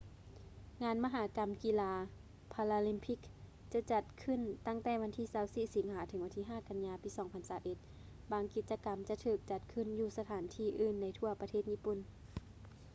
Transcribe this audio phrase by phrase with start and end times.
[0.83, 1.91] ງານມະຫະກຳກິລາ
[2.53, 3.25] paralympics
[3.73, 6.93] ຈະຈັດຂຶ້ນຕັ້ງແຕ່ວັນທີ 24 ສິງຫາ ເຖິງ 5 ກັນຍາ
[7.61, 11.99] 2021 ບາງກິດຈະກໍາຈະຖືກຈັດຂື້ນຢູ່ສະຖານທີ່ອື່ນໃນທົ່ວປະເທດຍີ່ປຸ່ນ